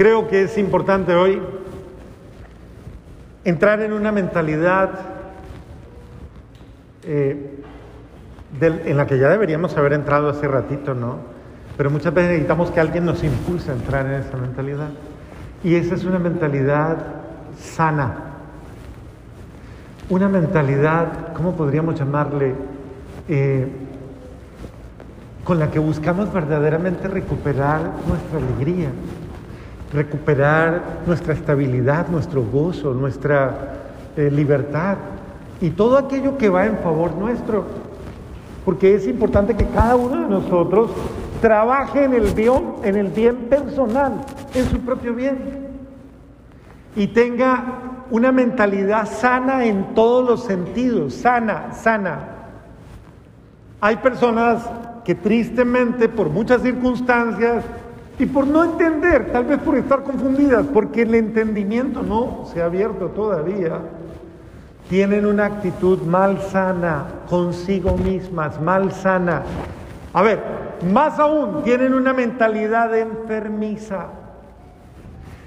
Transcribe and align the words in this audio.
Creo 0.00 0.28
que 0.28 0.44
es 0.44 0.56
importante 0.56 1.14
hoy 1.14 1.42
entrar 3.44 3.82
en 3.82 3.92
una 3.92 4.10
mentalidad 4.10 4.92
eh, 7.04 7.62
en 8.62 8.96
la 8.96 9.06
que 9.06 9.18
ya 9.18 9.28
deberíamos 9.28 9.76
haber 9.76 9.92
entrado 9.92 10.30
hace 10.30 10.48
ratito, 10.48 10.94
¿no? 10.94 11.18
Pero 11.76 11.90
muchas 11.90 12.14
veces 12.14 12.30
necesitamos 12.30 12.70
que 12.70 12.80
alguien 12.80 13.04
nos 13.04 13.22
impulse 13.22 13.72
a 13.72 13.74
entrar 13.74 14.06
en 14.06 14.12
esa 14.22 14.38
mentalidad. 14.38 14.88
Y 15.62 15.74
esa 15.74 15.96
es 15.96 16.04
una 16.06 16.18
mentalidad 16.18 16.96
sana. 17.58 18.14
Una 20.08 20.30
mentalidad, 20.30 21.34
¿cómo 21.34 21.54
podríamos 21.54 21.96
llamarle? 21.96 22.54
Eh, 23.28 23.68
con 25.44 25.58
la 25.58 25.70
que 25.70 25.78
buscamos 25.78 26.32
verdaderamente 26.32 27.06
recuperar 27.06 27.82
nuestra 28.08 28.38
alegría, 28.38 28.88
recuperar 29.92 31.00
nuestra 31.06 31.34
estabilidad, 31.34 32.08
nuestro 32.08 32.42
gozo, 32.42 32.94
nuestra 32.94 33.74
eh, 34.16 34.30
libertad 34.30 34.96
y 35.60 35.70
todo 35.70 35.98
aquello 35.98 36.38
que 36.38 36.48
va 36.48 36.66
en 36.66 36.78
favor 36.78 37.14
nuestro. 37.14 37.64
Porque 38.64 38.94
es 38.94 39.06
importante 39.06 39.54
que 39.54 39.66
cada 39.66 39.96
uno 39.96 40.22
de 40.22 40.28
nosotros 40.28 40.90
trabaje 41.40 42.04
en 42.04 42.14
el 42.14 42.32
bien, 42.34 42.74
en 42.84 42.96
el 42.96 43.08
bien 43.08 43.36
personal, 43.48 44.24
en 44.54 44.66
su 44.66 44.78
propio 44.80 45.14
bien. 45.14 45.68
Y 46.94 47.08
tenga 47.08 47.64
una 48.10 48.32
mentalidad 48.32 49.08
sana 49.08 49.64
en 49.64 49.94
todos 49.94 50.28
los 50.28 50.44
sentidos, 50.44 51.14
sana, 51.14 51.72
sana. 51.72 52.18
Hay 53.80 53.96
personas 53.96 54.68
que 55.04 55.14
tristemente 55.14 56.08
por 56.08 56.28
muchas 56.28 56.62
circunstancias 56.62 57.64
y 58.20 58.26
por 58.26 58.46
no 58.46 58.62
entender, 58.62 59.32
tal 59.32 59.46
vez 59.46 59.58
por 59.60 59.78
estar 59.78 60.02
confundidas, 60.02 60.66
porque 60.74 61.02
el 61.02 61.14
entendimiento 61.14 62.02
no 62.02 62.44
se 62.52 62.60
ha 62.60 62.66
abierto 62.66 63.06
todavía, 63.08 63.80
tienen 64.90 65.24
una 65.24 65.46
actitud 65.46 66.02
mal 66.02 66.38
sana 66.42 67.06
consigo 67.30 67.96
mismas, 67.96 68.60
mal 68.60 68.92
sana. 68.92 69.42
A 70.12 70.20
ver, 70.20 70.38
más 70.92 71.18
aún, 71.18 71.62
tienen 71.62 71.94
una 71.94 72.12
mentalidad 72.12 72.94
enfermiza. 72.94 74.08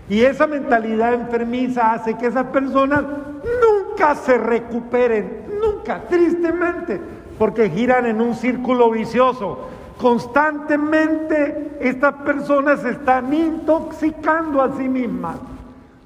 Y 0.09 0.21
esa 0.21 0.47
mentalidad 0.47 1.13
enfermiza 1.13 1.93
hace 1.93 2.17
que 2.17 2.25
esas 2.25 2.47
personas 2.47 3.03
nunca 3.03 4.15
se 4.15 4.35
recuperen, 4.35 5.43
nunca, 5.61 6.01
tristemente, 6.09 6.99
porque 7.37 7.69
giran 7.69 8.07
en 8.07 8.19
un 8.19 8.33
círculo 8.33 8.89
vicioso. 8.89 9.59
Constantemente 9.97 11.77
estas 11.79 12.13
personas 12.15 12.81
se 12.81 12.91
están 12.91 13.33
intoxicando 13.33 14.61
a 14.61 14.75
sí 14.75 14.87
mismas. 14.89 15.37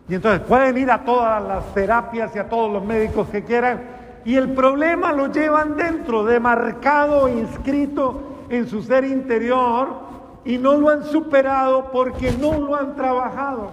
Y 0.09 0.15
entonces 0.15 0.41
pueden 0.47 0.77
ir 0.77 0.91
a 0.91 1.03
todas 1.03 1.43
las 1.43 1.73
terapias 1.73 2.35
y 2.35 2.39
a 2.39 2.47
todos 2.47 2.71
los 2.71 2.85
médicos 2.85 3.27
que 3.29 3.43
quieran. 3.43 3.81
Y 4.23 4.35
el 4.35 4.53
problema 4.53 5.13
lo 5.13 5.31
llevan 5.31 5.75
dentro, 5.75 6.23
demarcado, 6.23 7.27
inscrito 7.29 8.45
en 8.49 8.67
su 8.67 8.81
ser 8.81 9.05
interior, 9.05 10.07
y 10.47 10.57
no 10.57 10.75
lo 10.75 10.89
han 10.89 11.03
superado 11.03 11.91
porque 11.91 12.31
no 12.31 12.57
lo 12.57 12.75
han 12.75 12.95
trabajado. 12.95 13.69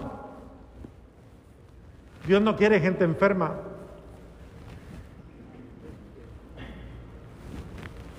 Dios 2.26 2.42
no 2.42 2.56
quiere 2.56 2.80
gente 2.80 3.04
enferma. 3.04 3.52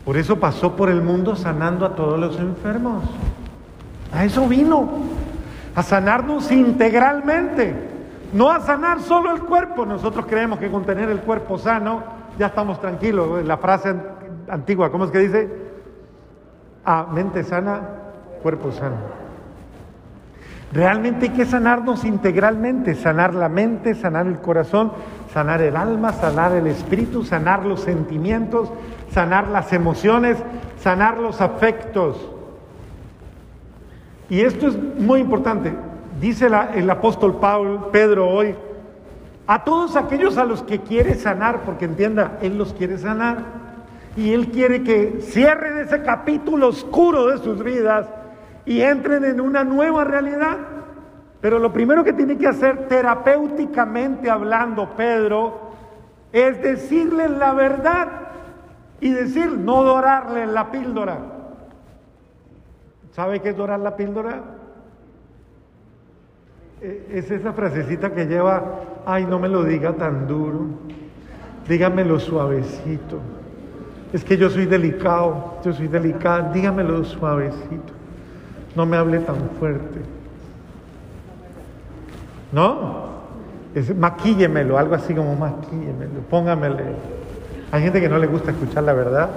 Por 0.06 0.18
eso 0.18 0.40
pasó 0.40 0.76
por 0.76 0.90
el 0.90 1.02
mundo 1.02 1.36
sanando 1.36 1.86
a 1.86 1.96
todos 1.96 2.20
los 2.20 2.40
enfermos. 2.40 3.04
A 4.14 4.24
eso 4.24 4.48
vino, 4.48 4.88
a 5.74 5.82
sanarnos 5.82 6.52
integralmente. 6.52 7.74
No 8.32 8.52
a 8.52 8.60
sanar 8.60 9.02
solo 9.02 9.34
el 9.34 9.42
cuerpo. 9.42 9.86
Nosotros 9.86 10.28
creemos 10.28 10.60
que 10.60 10.70
con 10.70 10.86
tener 10.86 11.10
el 11.10 11.20
cuerpo 11.20 11.58
sano 11.58 12.04
ya 12.38 12.48
estamos 12.48 12.80
tranquilos. 12.80 13.44
La 13.46 13.58
frase 13.58 13.96
antigua, 14.48 14.92
¿cómo 14.92 15.06
es 15.06 15.12
que 15.12 15.20
dice? 15.20 15.50
A 16.86 17.08
mente 17.12 17.44
sana, 17.44 17.82
cuerpo 18.44 18.72
sano. 18.72 19.26
Realmente 20.72 21.28
hay 21.28 21.32
que 21.32 21.46
sanarnos 21.46 22.04
integralmente, 22.04 22.96
sanar 22.96 23.34
la 23.34 23.50
mente, 23.50 23.96
sanar 23.96 24.28
el 24.28 24.40
corazón, 24.40 24.92
sanar 25.36 25.62
el 25.62 25.78
alma, 25.78 26.14
sanar 26.14 26.54
el 26.54 26.66
espíritu, 26.66 27.24
sanar 27.24 27.64
los 27.64 27.82
sentimientos, 27.82 28.72
sanar 29.12 29.50
las 29.50 29.72
emociones, 29.72 30.38
sanar 30.80 31.20
los 31.20 31.42
afectos. 31.42 32.18
Y 34.32 34.42
esto 34.42 34.70
es 34.70 34.76
muy 34.98 35.20
importante 35.20 35.72
dice 36.20 36.48
el 36.48 36.90
apóstol 36.90 37.36
Pablo, 37.40 37.90
Pedro 37.92 38.28
hoy, 38.28 38.56
a 39.48 39.64
todos 39.64 39.96
aquellos 39.96 40.38
a 40.38 40.46
los 40.46 40.64
que 40.64 40.80
quiere 40.80 41.16
sanar, 41.16 41.62
porque 41.62 41.86
entienda, 41.86 42.38
Él 42.42 42.58
los 42.58 42.74
quiere 42.74 42.98
sanar, 42.98 43.38
y 44.18 44.34
Él 44.34 44.50
quiere 44.50 44.84
que 44.84 45.20
cierren 45.22 45.80
ese 45.80 46.02
capítulo 46.02 46.70
oscuro 46.70 47.28
de 47.28 47.38
sus 47.40 47.64
vidas 47.64 48.08
y 48.66 48.82
entren 48.82 49.26
en 49.26 49.42
una 49.42 49.64
nueva 49.64 50.04
realidad. 50.04 50.58
Pero 51.46 51.60
lo 51.60 51.72
primero 51.72 52.04
que 52.04 52.12
tiene 52.12 52.40
que 52.40 52.48
hacer 52.48 52.88
terapéuticamente 52.88 54.32
hablando 54.32 54.96
Pedro 54.98 55.74
es 56.34 56.60
decirle 56.60 57.30
la 57.30 57.54
verdad 57.54 58.08
y 59.00 59.12
decir, 59.12 59.52
no 59.52 59.84
dorarle 59.84 60.48
la 60.48 60.72
píldora. 60.72 61.20
¿Sabe 63.12 63.42
qué 63.42 63.50
es 63.50 63.58
dorar 63.58 63.80
la 63.80 63.96
píldora? 63.96 64.42
Eh, 66.82 67.12
es 67.14 67.30
esa 67.30 67.54
frasecita 67.54 68.12
que 68.12 68.26
lleva, 68.26 68.80
ay, 69.06 69.28
no 69.28 69.38
me 69.38 69.48
lo 69.48 69.64
diga 69.64 69.94
tan 69.94 70.26
duro, 70.26 70.66
dígamelo 71.70 72.20
suavecito. 72.20 73.20
Es 74.12 74.24
que 74.24 74.36
yo 74.36 74.50
soy 74.50 74.66
delicado, 74.66 75.60
yo 75.64 75.74
soy 75.74 75.90
delicada, 75.90 76.52
dígamelo 76.52 77.04
suavecito. 77.04 77.94
No 78.76 78.88
me 78.88 78.98
hable 78.98 79.20
tan 79.20 79.48
fuerte. 79.60 80.25
¿No? 82.52 83.06
Es, 83.74 83.96
maquíllemelo, 83.96 84.78
algo 84.78 84.96
así 84.96 85.14
como 85.14 85.36
maquíllemelo, 85.36 86.22
póngamele. 86.30 86.84
Hay 87.72 87.84
gente 87.84 88.00
que 88.00 88.08
no 88.08 88.18
le 88.18 88.28
gusta 88.28 88.52
escuchar 88.52 88.84
la 88.84 88.94
verdad, 88.94 89.30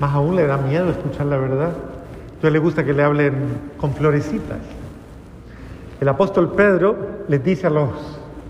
más 0.00 0.12
aún 0.14 0.34
le 0.34 0.46
da 0.46 0.56
miedo 0.56 0.90
escuchar 0.90 1.26
la 1.26 1.36
verdad. 1.36 1.70
Entonces 2.26 2.52
le 2.52 2.58
gusta 2.58 2.84
que 2.84 2.92
le 2.92 3.04
hablen 3.04 3.34
con 3.76 3.92
florecitas. 3.92 4.58
El 6.00 6.08
apóstol 6.08 6.52
Pedro 6.56 6.96
les 7.28 7.44
dice 7.44 7.68
a, 7.68 7.70
los, 7.70 7.90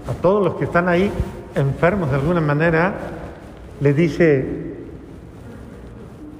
a 0.09 0.15
todos 0.23 0.43
los 0.43 0.55
que 0.55 0.65
están 0.65 0.89
ahí 0.89 1.11
enfermos 1.55 2.09
de 2.11 2.17
alguna 2.17 2.41
manera, 2.41 2.95
les 3.81 3.95
dice, 3.95 4.73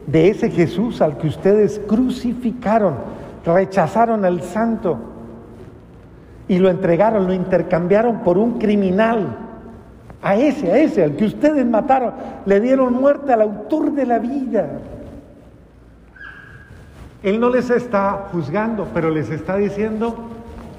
de 0.07 0.29
ese 0.29 0.51
Jesús 0.51 1.03
al 1.03 1.19
que 1.19 1.27
ustedes 1.27 1.81
crucificaron, 1.87 2.95
rechazaron 3.45 4.25
al 4.25 4.43
santo 4.43 5.12
y 6.53 6.59
lo 6.59 6.69
entregaron, 6.69 7.27
lo 7.27 7.33
intercambiaron 7.33 8.19
por 8.19 8.37
un 8.37 8.59
criminal. 8.59 9.39
A 10.21 10.37
ese, 10.37 10.71
a 10.71 10.77
ese, 10.77 11.03
al 11.03 11.17
que 11.17 11.25
ustedes 11.25 11.65
mataron, 11.65 12.13
le 12.45 12.61
dieron 12.61 12.93
muerte 12.93 13.33
al 13.33 13.41
autor 13.41 13.93
de 13.93 14.05
la 14.05 14.19
vida. 14.19 14.69
Él 17.23 17.41
no 17.41 17.49
les 17.49 17.71
está 17.71 18.29
juzgando, 18.31 18.87
pero 18.93 19.09
les 19.09 19.31
está 19.31 19.57
diciendo, 19.57 20.15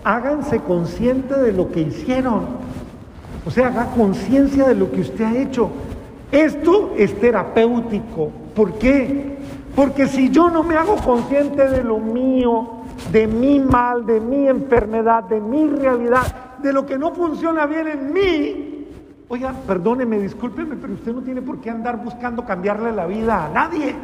háganse 0.03 0.59
consciente 0.59 1.39
de 1.39 1.51
lo 1.51 1.71
que 1.71 1.81
hicieron. 1.81 2.45
O 3.43 3.49
sea, 3.49 3.69
haga 3.69 3.87
conciencia 3.97 4.67
de 4.67 4.75
lo 4.75 4.91
que 4.91 5.01
usted 5.01 5.25
ha 5.25 5.35
hecho. 5.35 5.71
Esto 6.31 6.93
es 6.99 7.19
terapéutico. 7.19 8.29
¿Por 8.55 8.73
qué? 8.73 9.39
Porque 9.75 10.05
si 10.05 10.29
yo 10.29 10.51
no 10.51 10.61
me 10.61 10.75
hago 10.75 10.97
consciente 10.97 11.67
de 11.67 11.83
lo 11.83 11.97
mío, 11.97 12.82
de 13.13 13.27
mi 13.27 13.59
mal, 13.59 14.05
de 14.05 14.19
mi 14.19 14.47
enfermedad, 14.47 15.23
de 15.23 15.39
mi 15.39 15.67
realidad, 15.67 16.57
de 16.57 16.73
lo 16.73 16.85
que 16.85 16.97
no 16.97 17.13
funciona 17.13 17.65
bien 17.65 17.87
en 17.87 18.11
mí, 18.11 18.87
oiga, 19.29 19.53
perdóneme, 19.65 20.19
discúlpeme, 20.19 20.75
pero 20.75 20.93
usted 20.93 21.13
no 21.13 21.21
tiene 21.21 21.41
por 21.41 21.61
qué 21.61 21.69
andar 21.69 22.03
buscando 22.03 22.43
cambiarle 22.43 22.91
la 22.91 23.05
vida 23.05 23.45
a 23.45 23.49
nadie. 23.49 23.95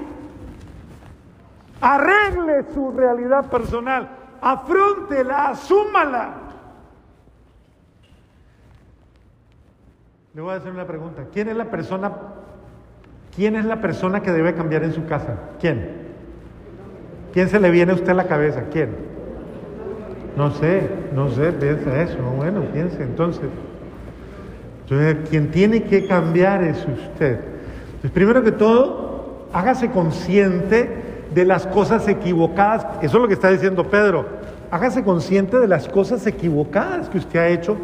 Arregle 1.82 2.66
su 2.74 2.92
realidad 2.92 3.50
personal 3.50 4.20
afrontela, 4.42 5.50
asúmala. 5.50 6.34
Le 10.34 10.42
voy 10.42 10.54
a 10.54 10.58
hacer 10.58 10.72
una 10.72 10.86
pregunta. 10.86 11.26
¿Quién 11.34 11.50
es 11.50 11.58
la 11.58 11.66
persona, 11.66 12.12
quién 13.36 13.56
es 13.56 13.66
la 13.66 13.82
persona 13.82 14.22
que 14.22 14.32
debe 14.32 14.54
cambiar 14.56 14.84
en 14.84 14.94
su 14.94 15.06
casa? 15.06 15.36
¿Quién? 15.60 15.99
¿Quién 17.40 17.48
se 17.48 17.62
le 17.62 17.72
viene 17.72 17.94
a 17.94 17.96
usted 17.96 18.10
a 18.10 18.16
la 18.16 18.28
cabeza? 18.28 18.64
¿Quién? 18.70 18.90
No 20.36 20.52
sé, 20.52 20.90
no 21.16 21.30
sé, 21.30 21.54
piensa 21.54 22.02
eso. 22.02 22.18
Bueno, 22.36 22.64
piense 22.74 23.02
entonces. 23.02 23.46
Entonces, 24.82 25.30
quien 25.30 25.50
tiene 25.50 25.84
que 25.84 26.06
cambiar 26.06 26.66
es 26.66 26.80
usted. 26.80 27.40
Entonces, 27.86 28.12
primero 28.12 28.44
que 28.44 28.52
todo, 28.52 29.48
hágase 29.54 29.90
consciente 29.90 30.90
de 31.34 31.46
las 31.46 31.66
cosas 31.66 32.10
equivocadas. 32.10 32.86
Eso 33.02 33.16
es 33.16 33.22
lo 33.22 33.28
que 33.30 33.36
está 33.36 33.50
diciendo 33.50 33.86
Pedro. 33.86 34.26
hágase 34.70 35.02
consciente 35.06 35.60
de 35.60 35.68
las 35.70 35.88
cosas 35.88 36.28
equivocadas 36.28 37.08
que 37.08 37.20
usted 37.20 37.40
ha 37.40 37.48
hecho, 37.48 37.78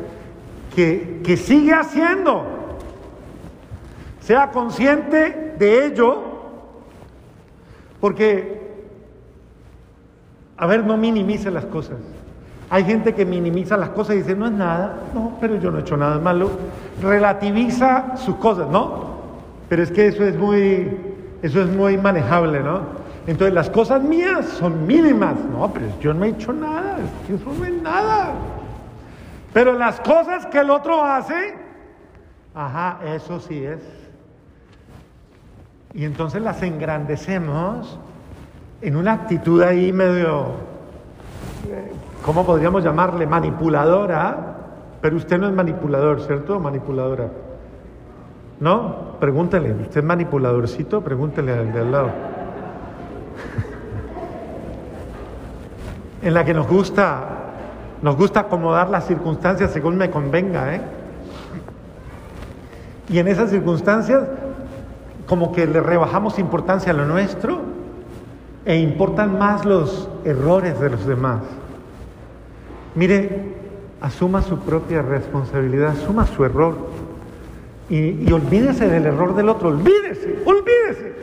que, 0.76 1.22
que 1.24 1.38
sigue 1.38 1.72
haciendo. 1.74 2.44
Sea 4.20 4.52
consciente 4.52 5.54
de 5.58 5.86
ello, 5.86 6.24
porque, 8.02 8.65
a 10.58 10.66
ver, 10.68 10.86
no 10.86 10.98
minimice 10.98 11.52
las 11.52 11.66
cosas. 11.66 11.98
Hay 12.70 12.84
gente 12.84 13.14
que 13.14 13.26
minimiza 13.26 13.78
las 13.78 13.90
cosas 13.90 14.16
y 14.16 14.20
dice, 14.20 14.36
no 14.36 14.48
es 14.48 14.52
nada, 14.52 14.96
no, 15.14 15.38
pero 15.40 15.56
yo 15.58 15.70
no 15.70 15.78
he 15.78 15.82
hecho 15.82 15.98
nada 15.98 16.20
malo. 16.20 16.50
Relativiza 17.02 18.18
sus 18.18 18.36
cosas, 18.38 18.68
¿no? 18.70 19.16
Pero 19.70 19.84
es 19.84 19.92
que 19.92 20.08
eso 20.08 20.24
es 20.24 20.36
muy, 20.38 20.98
eso 21.42 21.62
es 21.62 21.68
muy 21.68 21.98
manejable, 21.98 22.62
¿no? 22.62 22.82
Entonces 23.28 23.54
las 23.54 23.70
cosas 23.70 24.02
mías 24.02 24.46
son 24.46 24.86
mínimas, 24.86 25.36
no, 25.52 25.72
pero 25.74 25.88
yo 26.00 26.14
no 26.14 26.26
he 26.26 26.30
hecho 26.30 26.54
nada, 26.54 26.98
eso 27.28 27.54
no 27.58 27.66
es 27.66 27.82
nada. 27.82 28.34
Pero 29.54 29.74
las 29.74 30.00
cosas 30.02 30.46
que 30.48 30.60
el 30.60 30.70
otro 30.70 31.04
hace, 31.04 31.56
ajá, 32.54 33.00
eso 33.06 33.40
sí 33.40 33.64
es. 33.64 33.82
Y 35.94 36.04
entonces 36.04 36.42
las 36.42 36.62
engrandecemos 36.62 38.00
en 38.82 38.96
una 38.96 39.14
actitud 39.14 39.62
ahí 39.62 39.94
medio 39.94 40.66
¿cómo 42.26 42.46
podríamos 42.46 42.84
llamarle? 42.84 43.28
Manipuladora, 43.28 44.56
pero 45.00 45.18
usted 45.18 45.38
no 45.38 45.48
es 45.48 45.54
manipulador, 45.54 46.22
¿cierto? 46.22 46.60
Manipuladora. 46.60 47.30
¿No? 48.60 49.16
Pregúntele, 49.20 49.74
¿usted 49.74 50.00
es 50.00 50.04
manipuladorcito? 50.04 51.02
Pregúntele 51.02 51.54
al 51.54 51.72
de 51.72 51.80
al 51.80 51.92
lado. 51.92 52.10
en 56.24 56.34
la 56.34 56.44
que 56.44 56.54
nos 56.54 56.68
gusta, 56.68 57.22
nos 58.02 58.16
gusta 58.16 58.40
acomodar 58.42 58.90
las 58.90 59.06
circunstancias 59.06 59.72
según 59.72 59.98
me 59.98 60.10
convenga, 60.10 60.76
¿eh? 60.76 60.82
Y 63.08 63.20
en 63.20 63.28
esas 63.28 63.52
circunstancias, 63.52 64.24
como 65.28 65.52
que 65.52 65.68
le 65.68 65.80
rebajamos 65.80 66.40
importancia 66.40 66.92
a 66.92 66.96
lo 66.96 67.06
nuestro 67.06 67.75
e 68.66 68.78
importan 68.78 69.38
más 69.38 69.64
los 69.64 70.10
errores 70.26 70.80
de 70.80 70.90
los 70.90 71.06
demás. 71.06 71.44
Mire, 72.96 73.54
asuma 74.02 74.42
su 74.42 74.60
propia 74.60 75.02
responsabilidad, 75.02 75.90
asuma 75.90 76.26
su 76.26 76.44
error 76.44 76.76
y, 77.90 78.32
olvídese 78.32 78.88
del 78.90 79.06
error 79.06 79.36
del 79.36 79.50
otro, 79.50 79.70
olvídese, 79.70 80.40
olvídese, 80.46 81.16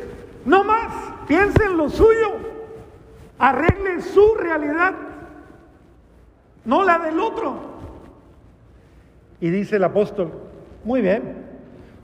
no 0.44 0.62
más, 0.62 0.92
piense 1.26 1.64
en 1.64 1.76
lo 1.76 1.88
suyo, 1.88 2.32
arregle 3.38 4.00
su 4.02 4.34
realidad, 4.34 4.94
no 6.64 6.84
la 6.84 6.98
del 7.00 7.18
otro. 7.18 7.72
Y 9.40 9.50
dice 9.50 9.76
el 9.76 9.84
apóstol, 9.84 10.30
muy 10.84 11.00
bien, 11.00 11.46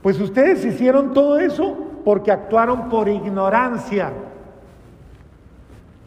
pues 0.02 0.20
ustedes 0.20 0.64
hicieron 0.64 1.12
todo 1.12 1.38
eso 1.38 1.76
porque 2.05 2.32
actuaron 2.32 2.88
por 2.88 3.08
ignorancia. 3.08 4.12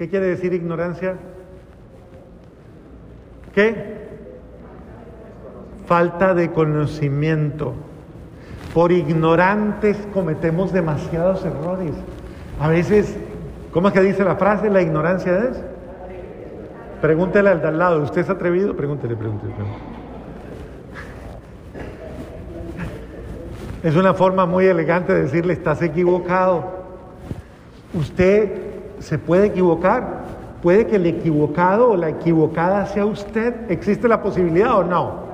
¿Qué 0.01 0.09
quiere 0.09 0.25
decir 0.25 0.51
ignorancia? 0.51 1.13
¿Qué? 3.53 4.07
Falta 5.85 6.33
de 6.33 6.49
conocimiento. 6.49 7.75
Por 8.73 8.91
ignorantes 8.91 9.99
cometemos 10.11 10.73
demasiados 10.73 11.45
errores. 11.45 11.91
A 12.59 12.67
veces, 12.67 13.15
¿cómo 13.71 13.89
es 13.89 13.93
que 13.93 14.01
dice 14.01 14.23
la 14.23 14.37
frase? 14.37 14.71
La 14.71 14.81
ignorancia 14.81 15.37
es. 15.37 15.63
Pregúntele 16.99 17.49
al 17.51 17.61
de 17.61 17.67
al 17.67 17.77
lado, 17.77 18.01
¿usted 18.01 18.21
es 18.21 18.29
atrevido? 18.31 18.75
Pregúntele, 18.75 19.15
pregúntele. 19.15 19.53
Es 23.83 23.95
una 23.95 24.15
forma 24.15 24.47
muy 24.47 24.65
elegante 24.65 25.13
de 25.13 25.21
decirle, 25.21 25.53
estás 25.53 25.79
equivocado. 25.83 26.81
Usted 27.93 28.70
se 29.01 29.17
puede 29.17 29.47
equivocar, 29.47 30.21
Puede 30.61 30.85
que 30.85 30.97
el 30.97 31.07
equivocado 31.07 31.91
o 31.91 31.97
la 31.97 32.09
equivocada 32.09 32.85
sea 32.85 33.05
usted. 33.05 33.69
¿Existe 33.69 34.07
la 34.07 34.21
posibilidad 34.21 34.77
o 34.77 34.83
no? 34.83 35.31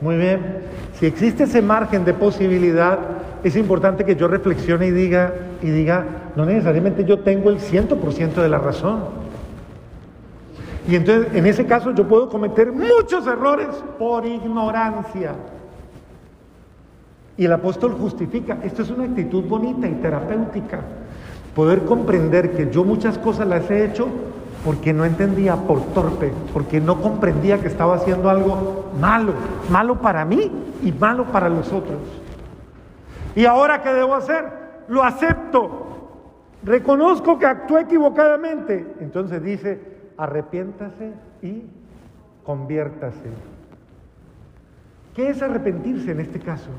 Muy 0.00 0.16
bien. 0.16 0.60
Si 0.94 1.04
existe 1.04 1.44
ese 1.44 1.60
margen 1.60 2.04
de 2.06 2.14
posibilidad, 2.14 2.98
es 3.44 3.56
importante 3.56 4.04
que 4.04 4.16
yo 4.16 4.26
reflexione 4.26 4.86
y 4.86 4.90
diga, 4.90 5.34
y 5.62 5.68
diga, 5.70 6.04
no 6.34 6.46
necesariamente 6.46 7.04
yo 7.04 7.20
tengo 7.20 7.50
el 7.50 7.58
100% 7.58 8.34
de 8.34 8.48
la 8.48 8.58
razón. 8.58 9.00
Y 10.88 10.96
entonces, 10.96 11.34
en 11.34 11.46
ese 11.46 11.66
caso, 11.66 11.94
yo 11.94 12.08
puedo 12.08 12.30
cometer 12.30 12.72
muchos 12.72 13.26
errores 13.26 13.68
por 13.98 14.24
ignorancia. 14.24 15.32
Y 17.36 17.44
el 17.44 17.52
apóstol 17.52 17.92
justifica, 17.92 18.58
esto 18.62 18.82
es 18.82 18.90
una 18.90 19.04
actitud 19.04 19.44
bonita 19.44 19.86
y 19.86 19.92
terapéutica. 19.92 20.80
Poder 21.54 21.84
comprender 21.84 22.52
que 22.52 22.70
yo 22.70 22.84
muchas 22.84 23.18
cosas 23.18 23.46
las 23.46 23.70
he 23.70 23.84
hecho 23.84 24.08
porque 24.64 24.92
no 24.92 25.04
entendía 25.04 25.56
por 25.56 25.80
torpe, 25.94 26.32
porque 26.52 26.80
no 26.80 27.00
comprendía 27.00 27.60
que 27.60 27.68
estaba 27.68 27.96
haciendo 27.96 28.28
algo 28.28 28.90
malo, 29.00 29.32
malo 29.70 30.00
para 30.00 30.24
mí 30.24 30.50
y 30.82 30.92
malo 30.92 31.24
para 31.26 31.48
los 31.48 31.72
otros. 31.72 31.98
¿Y 33.34 33.46
ahora 33.46 33.82
qué 33.82 33.92
debo 33.92 34.14
hacer? 34.14 34.44
Lo 34.88 35.02
acepto. 35.02 35.86
Reconozco 36.62 37.38
que 37.38 37.46
actué 37.46 37.82
equivocadamente. 37.82 38.94
Entonces 39.00 39.42
dice, 39.42 39.80
arrepiéntase 40.16 41.12
y 41.42 41.64
conviértase. 42.44 43.30
¿Qué 45.14 45.30
es 45.30 45.42
arrepentirse 45.42 46.12
en 46.12 46.20
este 46.20 46.38
caso? 46.38 46.70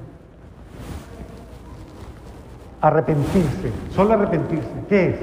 Arrepentirse, 2.82 3.72
solo 3.96 4.14
arrepentirse. 4.14 4.70
¿Qué 4.90 5.10
es? 5.10 5.16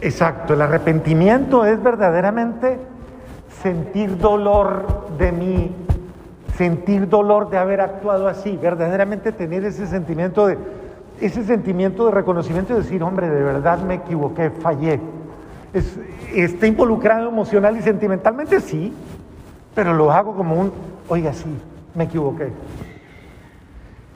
Exacto, 0.00 0.54
el 0.54 0.62
arrepentimiento 0.62 1.64
es 1.64 1.80
verdaderamente 1.80 2.78
sentir 3.62 4.18
dolor 4.18 5.06
de 5.16 5.30
mí, 5.30 5.72
sentir 6.56 7.08
dolor 7.08 7.50
de 7.50 7.58
haber 7.58 7.80
actuado 7.80 8.26
así, 8.26 8.58
verdaderamente 8.60 9.30
tener 9.30 9.64
ese 9.64 9.86
sentimiento 9.86 10.48
de 10.48 10.58
ese 11.20 11.44
sentimiento 11.44 12.06
de 12.06 12.12
reconocimiento 12.12 12.72
y 12.72 12.78
decir, 12.78 13.02
hombre, 13.02 13.28
de 13.30 13.42
verdad 13.42 13.78
me 13.78 13.94
equivoqué, 13.94 14.50
fallé. 14.50 15.00
está 16.34 16.66
involucrado 16.66 17.28
emocional 17.28 17.76
y 17.76 17.82
sentimentalmente, 17.82 18.60
sí, 18.60 18.92
pero 19.72 19.94
lo 19.94 20.10
hago 20.10 20.34
como 20.34 20.56
un, 20.56 20.72
oiga, 21.08 21.32
sí, 21.32 21.46
me 21.94 22.04
equivoqué. 22.04 22.50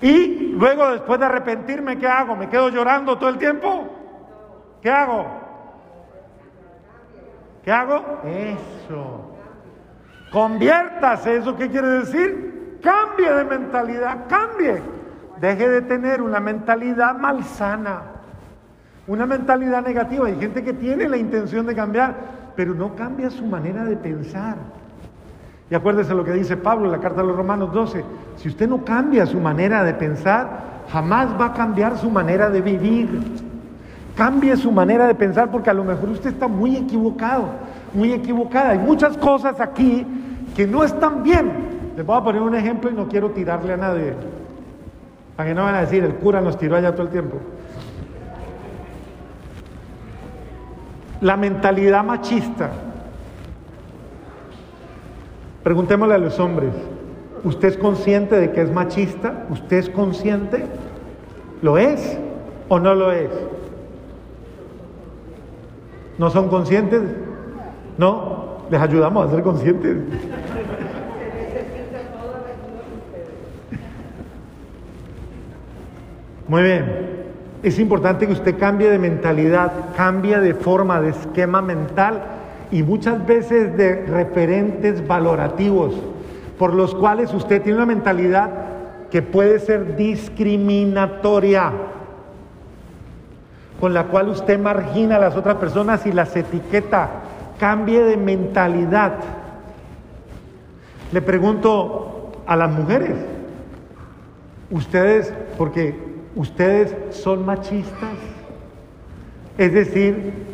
Y 0.00 0.52
luego 0.52 0.90
después 0.90 1.18
de 1.18 1.26
arrepentirme, 1.26 1.98
¿qué 1.98 2.06
hago? 2.06 2.36
¿Me 2.36 2.48
quedo 2.48 2.68
llorando 2.68 3.16
todo 3.18 3.30
el 3.30 3.38
tiempo? 3.38 3.88
¿Qué 4.82 4.90
hago? 4.90 5.26
¿Qué 7.64 7.72
hago? 7.72 8.20
Eso. 8.24 9.36
Conviértase, 10.30 11.36
¿eso 11.36 11.56
qué 11.56 11.68
quiere 11.70 11.88
decir? 11.88 12.78
Cambie 12.82 13.32
de 13.32 13.44
mentalidad, 13.44 14.26
cambie. 14.28 14.82
Deje 15.40 15.68
de 15.68 15.82
tener 15.82 16.22
una 16.22 16.40
mentalidad 16.40 17.16
malsana, 17.16 18.02
una 19.06 19.26
mentalidad 19.26 19.82
negativa. 19.82 20.26
Hay 20.26 20.38
gente 20.38 20.62
que 20.62 20.72
tiene 20.72 21.08
la 21.08 21.16
intención 21.16 21.66
de 21.66 21.74
cambiar, 21.74 22.14
pero 22.54 22.74
no 22.74 22.94
cambia 22.94 23.30
su 23.30 23.44
manera 23.44 23.84
de 23.84 23.96
pensar. 23.96 24.56
Y 25.70 25.74
acuérdese 25.74 26.14
lo 26.14 26.24
que 26.24 26.32
dice 26.32 26.56
Pablo 26.56 26.86
en 26.86 26.92
la 26.92 27.00
carta 27.00 27.22
de 27.22 27.28
los 27.28 27.36
Romanos 27.36 27.72
12. 27.72 28.04
Si 28.36 28.48
usted 28.48 28.68
no 28.68 28.84
cambia 28.84 29.26
su 29.26 29.40
manera 29.40 29.82
de 29.82 29.94
pensar, 29.94 30.84
jamás 30.92 31.28
va 31.40 31.46
a 31.46 31.52
cambiar 31.52 31.98
su 31.98 32.08
manera 32.08 32.50
de 32.50 32.60
vivir. 32.60 33.08
Cambie 34.16 34.56
su 34.56 34.70
manera 34.70 35.06
de 35.06 35.14
pensar 35.14 35.50
porque 35.50 35.68
a 35.68 35.74
lo 35.74 35.84
mejor 35.84 36.08
usted 36.10 36.30
está 36.30 36.46
muy 36.46 36.76
equivocado, 36.76 37.48
muy 37.92 38.12
equivocada. 38.12 38.70
Hay 38.70 38.78
muchas 38.78 39.16
cosas 39.18 39.60
aquí 39.60 40.06
que 40.54 40.66
no 40.66 40.84
están 40.84 41.22
bien. 41.22 41.50
Les 41.96 42.06
voy 42.06 42.16
a 42.16 42.22
poner 42.22 42.42
un 42.42 42.54
ejemplo 42.54 42.90
y 42.90 42.94
no 42.94 43.08
quiero 43.08 43.30
tirarle 43.30 43.72
a 43.72 43.76
nadie. 43.76 44.14
Para 45.34 45.48
que 45.48 45.54
no 45.54 45.64
van 45.64 45.74
a 45.74 45.80
decir, 45.80 46.04
el 46.04 46.14
cura 46.14 46.40
nos 46.40 46.56
tiró 46.56 46.76
allá 46.76 46.92
todo 46.92 47.02
el 47.02 47.08
tiempo. 47.10 47.38
La 51.20 51.36
mentalidad 51.36 52.04
machista. 52.04 52.70
Preguntémosle 55.66 56.14
a 56.14 56.18
los 56.18 56.38
hombres, 56.38 56.70
¿usted 57.42 57.66
es 57.66 57.76
consciente 57.76 58.36
de 58.36 58.52
que 58.52 58.62
es 58.62 58.72
machista? 58.72 59.46
¿Usted 59.50 59.78
es 59.78 59.90
consciente? 59.90 60.64
¿Lo 61.60 61.76
es 61.76 62.16
o 62.68 62.78
no 62.78 62.94
lo 62.94 63.10
es? 63.10 63.30
¿No 66.18 66.30
son 66.30 66.48
conscientes? 66.50 67.02
No, 67.98 68.58
les 68.70 68.80
ayudamos 68.80 69.26
a 69.26 69.34
ser 69.34 69.42
conscientes. 69.42 69.96
Muy 76.46 76.62
bien. 76.62 77.24
es 77.64 77.80
importante 77.80 78.28
que 78.28 78.34
usted 78.34 78.56
cambie 78.56 78.88
de 78.88 79.00
mentalidad, 79.00 79.72
cambie 79.96 80.38
de 80.38 80.54
forma, 80.54 81.00
de 81.00 81.08
esquema 81.08 81.60
mental 81.60 82.35
y 82.70 82.82
muchas 82.82 83.26
veces 83.26 83.76
de 83.76 84.06
referentes 84.06 85.06
valorativos 85.06 85.94
por 86.58 86.72
los 86.74 86.94
cuales 86.94 87.32
usted 87.34 87.62
tiene 87.62 87.76
una 87.76 87.86
mentalidad 87.86 88.50
que 89.10 89.22
puede 89.22 89.58
ser 89.58 89.96
discriminatoria, 89.96 91.72
con 93.80 93.94
la 93.94 94.04
cual 94.04 94.30
usted 94.30 94.58
margina 94.58 95.16
a 95.16 95.20
las 95.20 95.36
otras 95.36 95.56
personas 95.56 96.06
y 96.06 96.12
las 96.12 96.34
etiqueta. 96.34 97.10
Cambie 97.58 98.02
de 98.02 98.16
mentalidad. 98.16 99.14
Le 101.12 101.22
pregunto 101.22 102.32
a 102.46 102.56
las 102.56 102.70
mujeres, 102.70 103.14
ustedes, 104.70 105.32
porque 105.56 105.94
ustedes 106.34 106.94
son 107.14 107.46
machistas, 107.46 108.16
es 109.56 109.72
decir, 109.72 110.45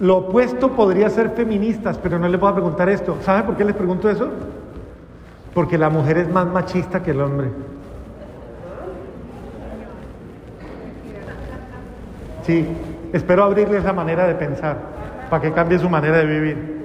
lo 0.00 0.16
opuesto 0.16 0.72
podría 0.72 1.10
ser 1.10 1.30
feministas, 1.30 1.98
pero 1.98 2.18
no 2.18 2.26
les 2.26 2.40
voy 2.40 2.50
a 2.50 2.54
preguntar 2.54 2.88
esto. 2.88 3.18
¿Sabe 3.22 3.42
por 3.42 3.56
qué 3.56 3.64
les 3.64 3.76
pregunto 3.76 4.08
eso? 4.08 4.30
Porque 5.52 5.76
la 5.76 5.90
mujer 5.90 6.16
es 6.16 6.30
más 6.30 6.46
machista 6.46 7.02
que 7.02 7.10
el 7.10 7.20
hombre. 7.20 7.48
Sí, 12.46 12.66
espero 13.12 13.44
abrirles 13.44 13.84
la 13.84 13.92
manera 13.92 14.26
de 14.26 14.34
pensar 14.34 14.78
para 15.28 15.42
que 15.42 15.52
cambie 15.52 15.78
su 15.78 15.90
manera 15.90 16.16
de 16.16 16.26
vivir. 16.26 16.80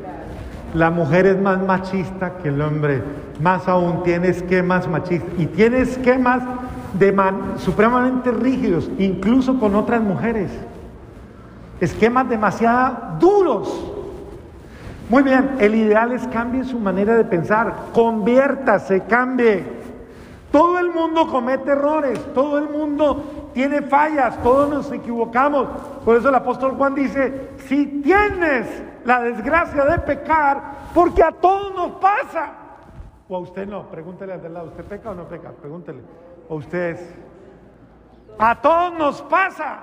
La 0.74 0.91
mujer 0.91 1.25
es 1.25 1.41
más 1.41 1.63
machista 1.65 2.34
que 2.43 2.50
el 2.50 2.62
hombre, 2.62 3.01
más 3.39 3.65
aún 3.69 4.03
tiene 4.03 4.27
esquemas 4.27 4.89
machistas 4.89 5.29
y 5.38 5.45
tiene 5.45 5.79
esquemas 5.79 6.43
de 7.00 7.13
man, 7.13 7.53
supremamente 7.57 8.31
rígidos, 8.31 8.89
incluso 8.98 9.57
con 9.57 9.74
otras 9.74 10.01
mujeres. 10.01 10.51
Esquemas 11.79 12.29
demasiado 12.29 13.17
duros. 13.20 13.91
Muy 15.10 15.22
bien, 15.22 15.58
el 15.60 15.75
ideal 15.75 16.13
es 16.13 16.27
cambie 16.27 16.63
su 16.63 16.79
manera 16.79 17.15
de 17.15 17.25
pensar, 17.25 17.75
conviértase, 17.94 19.03
cambie. 19.03 19.63
Todo 20.51 20.79
el 20.79 20.89
mundo 20.91 21.27
comete 21.27 21.72
errores, 21.72 22.20
todo 22.34 22.58
el 22.58 22.70
mundo 22.70 23.51
tiene 23.53 23.82
fallas, 23.82 24.41
todos 24.41 24.70
nos 24.70 24.91
equivocamos. 24.91 25.67
Por 26.03 26.15
eso 26.17 26.29
el 26.29 26.36
apóstol 26.36 26.75
Juan 26.75 26.96
dice, 26.96 27.51
si 27.67 28.01
tienes 28.01 28.84
la 29.03 29.22
desgracia 29.22 29.86
de 29.86 30.00
pecar, 30.00 30.62
porque 30.94 31.22
a 31.22 31.32
todos 31.32 31.75
nos 31.75 31.91
pasa. 32.00 32.53
O 33.27 33.36
a 33.36 33.39
usted 33.39 33.67
no, 33.67 33.89
pregúntele 33.89 34.34
al 34.34 34.41
del 34.41 34.53
lado, 34.53 34.67
¿usted 34.67 34.86
peca 34.86 35.12
o 35.12 35.15
no 35.15 35.25
peca? 35.25 35.51
Pregúntele. 35.51 36.01
O 36.48 36.55
ustedes. 36.55 37.13
A 38.39 38.60
todos 38.62 38.94
nos 38.94 39.22
pasa. 39.24 39.79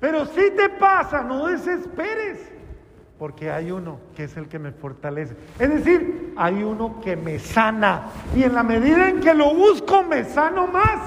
Pero 0.00 0.26
si 0.26 0.50
te 0.52 0.68
pasa, 0.70 1.22
no 1.22 1.46
desesperes 1.46 2.50
porque 3.20 3.50
hay 3.50 3.70
uno 3.70 3.98
que 4.16 4.24
es 4.24 4.36
el 4.38 4.48
que 4.48 4.58
me 4.58 4.72
fortalece. 4.72 5.36
Es 5.58 5.68
decir, 5.68 6.32
hay 6.38 6.62
uno 6.62 7.02
que 7.02 7.16
me 7.16 7.38
sana. 7.38 8.04
Y 8.34 8.44
en 8.44 8.54
la 8.54 8.62
medida 8.62 9.10
en 9.10 9.20
que 9.20 9.34
lo 9.34 9.54
busco, 9.54 10.02
me 10.02 10.24
sano 10.24 10.66
más. 10.66 11.00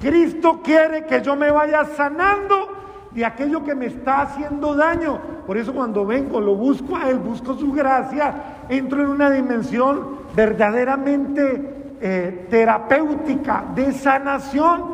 Cristo 0.00 0.60
quiere 0.62 1.04
que 1.04 1.20
yo 1.20 1.34
me 1.34 1.50
vaya 1.50 1.84
sanando 1.84 2.68
de 3.10 3.24
aquello 3.24 3.64
que 3.64 3.74
me 3.74 3.86
está 3.86 4.22
haciendo 4.22 4.76
daño. 4.76 5.18
Por 5.44 5.58
eso 5.58 5.74
cuando 5.74 6.06
vengo, 6.06 6.40
lo 6.40 6.54
busco 6.54 6.96
a 6.96 7.10
Él, 7.10 7.18
busco 7.18 7.54
su 7.54 7.72
gracia, 7.72 8.34
entro 8.68 9.02
en 9.02 9.08
una 9.08 9.28
dimensión 9.28 10.18
verdaderamente 10.36 11.96
eh, 12.00 12.46
terapéutica, 12.48 13.64
de 13.74 13.92
sanación. 13.92 14.91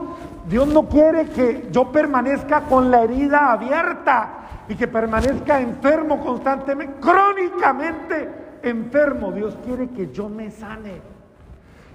Dios 0.49 0.67
no 0.69 0.89
quiere 0.89 1.27
que 1.27 1.69
yo 1.71 1.93
permanezca 1.93 2.63
con 2.63 2.91
la 2.91 3.03
herida 3.03 3.53
abierta 3.53 4.31
y 4.69 4.75
que 4.75 4.89
permanezca 4.89 5.61
enfermo 5.61 6.21
constantemente, 6.25 6.95
crónicamente 7.01 8.29
enfermo. 8.63 9.33
Dios 9.33 9.57
quiere 9.65 9.91
que 9.91 10.11
yo 10.11 10.29
me 10.29 10.51
sane. 10.51 11.01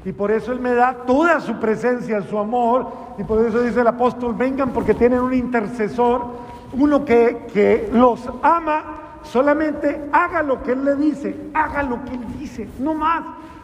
Y 0.05 0.11
por 0.11 0.31
eso 0.31 0.51
Él 0.51 0.59
me 0.59 0.73
da 0.73 0.93
toda 1.05 1.39
su 1.39 1.59
presencia, 1.59 2.21
su 2.21 2.37
amor. 2.37 2.87
Y 3.17 3.23
por 3.23 3.43
eso 3.45 3.61
dice 3.61 3.81
el 3.81 3.87
apóstol, 3.87 4.35
vengan 4.35 4.69
porque 4.69 4.93
tienen 4.93 5.19
un 5.19 5.33
intercesor, 5.33 6.25
uno 6.73 7.05
que, 7.05 7.47
que 7.53 7.89
los 7.91 8.29
ama. 8.43 8.99
Solamente 9.23 10.09
haga 10.11 10.43
lo 10.43 10.61
que 10.61 10.73
Él 10.73 10.83
le 10.83 10.95
dice, 10.95 11.49
haga 11.53 11.81
lo 11.81 12.03
que 12.03 12.11
Él 12.11 12.37
dice, 12.37 12.69
no 12.79 12.93
más. 12.93 13.23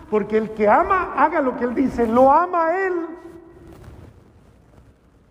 Porque 0.09 0.37
el 0.37 0.51
que 0.51 0.67
ama, 0.67 1.13
haga 1.15 1.41
lo 1.41 1.57
que 1.57 1.65
Él 1.65 1.75
dice, 1.75 2.07
lo 2.07 2.31
ama 2.31 2.71
Él 2.85 3.18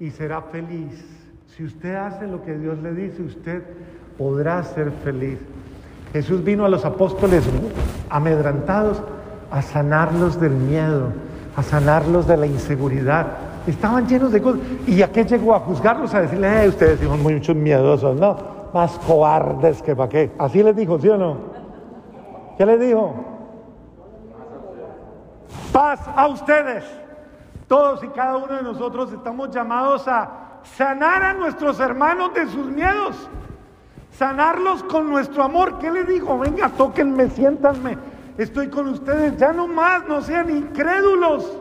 y 0.00 0.10
será 0.10 0.42
feliz. 0.42 1.04
Si 1.56 1.64
usted 1.64 1.94
hace 1.94 2.26
lo 2.26 2.42
que 2.42 2.56
Dios 2.56 2.78
le 2.78 2.92
dice, 2.92 3.22
usted 3.22 3.62
podrá 4.16 4.62
ser 4.62 4.92
feliz. 5.04 5.38
Jesús 6.12 6.42
vino 6.42 6.64
a 6.64 6.68
los 6.68 6.84
apóstoles 6.84 7.44
amedrantados 8.08 9.02
a 9.50 9.62
sanarlos 9.62 10.40
del 10.40 10.52
miedo, 10.52 11.08
a 11.56 11.62
sanarlos 11.62 12.26
de 12.26 12.36
la 12.36 12.46
inseguridad. 12.46 13.26
Estaban 13.66 14.06
llenos 14.06 14.32
de 14.32 14.40
cosas. 14.40 14.60
¿Y 14.86 15.02
a 15.02 15.10
qué 15.10 15.24
llegó? 15.24 15.54
A 15.54 15.60
juzgarlos, 15.60 16.14
a 16.14 16.22
decirles, 16.22 16.64
eh, 16.64 16.68
ustedes 16.68 17.00
son 17.00 17.22
muchos 17.22 17.56
miedosos, 17.56 18.18
no, 18.18 18.36
más 18.72 18.98
cobardes 19.06 19.82
que 19.82 19.94
para 19.94 20.08
qué. 20.08 20.30
Así 20.38 20.62
les 20.62 20.76
dijo, 20.76 20.98
¿sí 20.98 21.08
o 21.08 21.18
no? 21.18 21.36
¿Qué 22.56 22.64
les 22.64 22.80
dijo? 22.80 23.14
Paz 25.72 26.00
a 26.14 26.28
ustedes. 26.28 26.84
Todos 27.68 28.02
y 28.02 28.08
cada 28.08 28.36
uno 28.38 28.54
de 28.54 28.62
nosotros 28.62 29.12
estamos 29.12 29.50
llamados 29.50 30.08
a 30.08 30.60
sanar 30.62 31.22
a 31.22 31.34
nuestros 31.34 31.78
hermanos 31.78 32.34
de 32.34 32.46
sus 32.46 32.66
miedos, 32.66 33.28
sanarlos 34.10 34.82
con 34.84 35.08
nuestro 35.08 35.44
amor. 35.44 35.78
¿Qué 35.78 35.92
le 35.92 36.04
dijo? 36.04 36.38
Venga, 36.38 36.70
tóquenme, 36.70 37.28
siéntanme, 37.30 37.98
estoy 38.38 38.68
con 38.68 38.88
ustedes, 38.88 39.36
ya 39.36 39.52
no 39.52 39.68
más, 39.68 40.08
no 40.08 40.22
sean 40.22 40.50
incrédulos. 40.50 41.60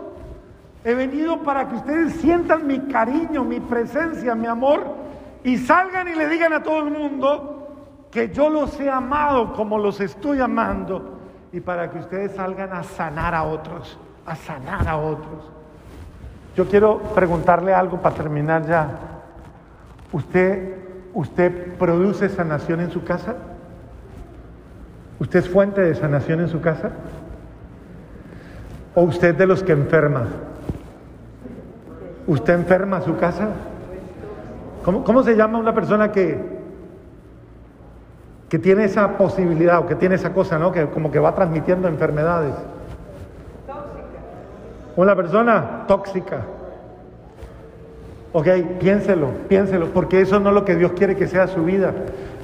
He 0.84 0.94
venido 0.94 1.44
para 1.44 1.68
que 1.68 1.76
ustedes 1.76 2.14
sientan 2.14 2.66
mi 2.66 2.80
cariño, 2.88 3.44
mi 3.44 3.60
presencia, 3.60 4.34
mi 4.34 4.48
amor 4.48 5.08
y 5.44 5.58
salgan 5.58 6.08
y 6.08 6.16
le 6.16 6.28
digan 6.28 6.54
a 6.54 6.64
todo 6.64 6.80
el 6.80 6.92
mundo 6.92 8.08
que 8.12 8.34
yo 8.34 8.50
los 8.50 8.80
he 8.80 8.90
amado 8.90 9.54
como 9.54 9.78
los 9.78 10.00
estoy 10.02 10.42
amando 10.42 11.20
y 11.52 11.62
para 11.62 11.90
que 11.90 12.00
ustedes 12.00 12.36
salgan 12.36 12.74
a 12.74 12.84
sanar 12.84 13.34
a 13.34 13.44
otros, 13.44 13.98
a 14.26 14.36
sanar 14.36 14.88
a 14.88 14.98
otros. 14.98 15.52
Yo 16.58 16.66
quiero 16.66 16.98
preguntarle 17.14 17.72
algo 17.72 18.02
para 18.02 18.16
terminar 18.16 18.66
ya. 18.66 18.90
¿Usted, 20.12 20.74
¿Usted 21.14 21.76
produce 21.78 22.30
sanación 22.30 22.80
en 22.80 22.90
su 22.90 23.04
casa? 23.04 23.36
¿Usted 25.20 25.40
es 25.40 25.50
fuente 25.50 25.82
de 25.82 25.94
sanación 25.94 26.40
en 26.40 26.50
su 26.50 26.60
casa? 26.60 26.90
¿O 28.96 29.04
usted 29.04 29.36
de 29.36 29.46
los 29.46 29.62
que 29.62 29.74
enferma? 29.74 30.26
¿Usted 32.26 32.56
enferma 32.56 33.02
su 33.02 33.16
casa? 33.18 33.50
¿Cómo, 34.84 35.04
cómo 35.04 35.22
se 35.22 35.36
llama 35.36 35.60
una 35.60 35.76
persona 35.76 36.12
que, 36.12 36.44
que 38.50 38.58
tiene 38.58 38.86
esa 38.86 39.16
posibilidad 39.16 39.78
o 39.78 39.86
que 39.86 39.94
tiene 39.94 40.16
esa 40.16 40.34
cosa, 40.34 40.58
¿no? 40.58 40.72
Que 40.72 40.88
como 40.88 41.12
que 41.12 41.20
va 41.20 41.36
transmitiendo 41.36 41.88
enfermedades. 41.88 42.56
Una 44.98 45.16
persona 45.16 45.86
tóxica. 45.88 46.42
Ok, 48.34 48.48
piénselo, 48.80 49.30
piénselo, 49.48 49.88
porque 49.94 50.22
eso 50.22 50.39
no 50.39 50.50
es 50.50 50.56
lo 50.56 50.66
que 50.66 50.75
Dios 50.75 50.94
quiere 50.94 51.16
que 51.16 51.27
sea 51.27 51.48
su 51.48 51.63
vida. 51.63 51.94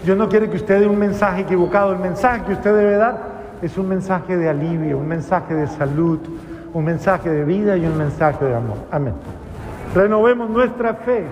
Dios 0.06 0.16
no 0.16 0.30
quiere 0.30 0.50
que 0.50 0.58
usted 0.58 0.80
dé 0.80 0.88
un 0.88 1.00
mensaje 1.00 1.42
equivocado. 1.42 1.94
El 1.94 2.00
mensaje 2.00 2.44
que 2.46 2.54
usted 2.54 2.76
debe 2.76 2.96
dar 2.96 3.18
es 3.64 3.76
un 3.78 3.90
mensaje 3.90 4.38
de 4.38 4.50
alivio, 4.50 5.00
un 5.00 5.08
mensaje 5.08 5.56
de 5.56 5.66
salud, 5.66 6.20
un 6.74 6.86
mensaje 6.86 7.30
de 7.30 7.44
vida 7.44 7.76
y 7.76 7.86
un 7.88 7.98
mensaje 7.98 8.46
de 8.46 8.56
amor. 8.56 8.78
Amén. 8.92 9.16
Renovemos 9.96 10.48
nuestra 10.50 10.94
fe 10.94 11.26